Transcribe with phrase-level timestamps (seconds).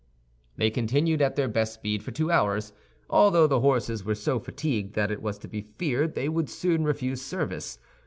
[0.57, 2.73] They continued at their best speed for two hours,
[3.07, 6.83] although the horses were so fatigued that it was to be feared they would soon
[6.83, 7.77] refuse service.